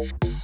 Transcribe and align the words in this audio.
Bye. 0.00 0.39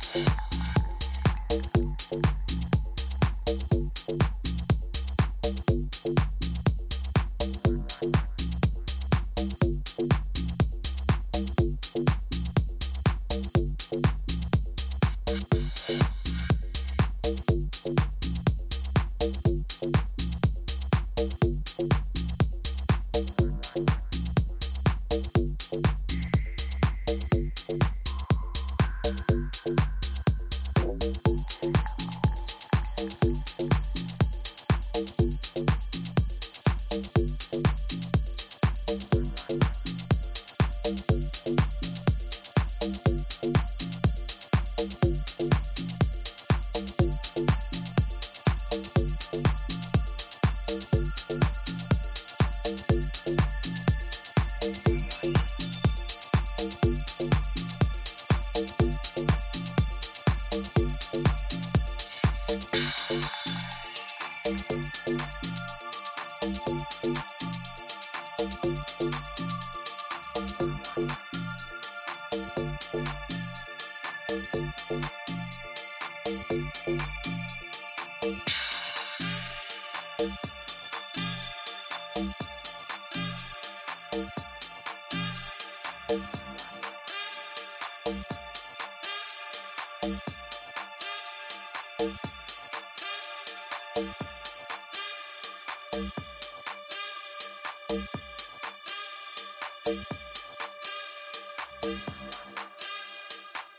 Thank 74.89 75.46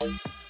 Thanks. 0.07 0.46